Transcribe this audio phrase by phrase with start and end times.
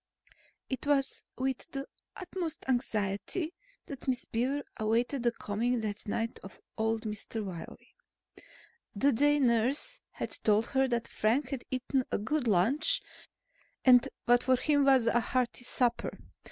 [0.67, 3.53] It was with the utmost anxiety
[3.85, 7.43] that Miss Beaver awaited the coming that night of old Mr.
[7.45, 7.93] Wiley.
[8.95, 12.99] The day nurse had told her that Frank had eaten a good lunch
[13.85, 16.17] and what for him was a hearty supper.